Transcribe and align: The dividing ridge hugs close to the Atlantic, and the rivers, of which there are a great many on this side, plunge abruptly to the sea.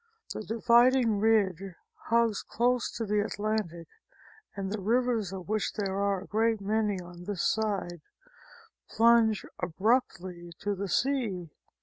The 0.33 0.41
dividing 0.41 1.19
ridge 1.19 1.61
hugs 2.07 2.41
close 2.41 2.89
to 2.93 3.05
the 3.05 3.19
Atlantic, 3.23 3.87
and 4.55 4.71
the 4.71 4.81
rivers, 4.81 5.31
of 5.31 5.47
which 5.47 5.73
there 5.73 5.95
are 5.95 6.21
a 6.23 6.25
great 6.25 6.59
many 6.59 6.99
on 6.99 7.25
this 7.25 7.47
side, 7.47 8.01
plunge 8.89 9.45
abruptly 9.59 10.53
to 10.61 10.73
the 10.73 10.89
sea. 10.89 11.51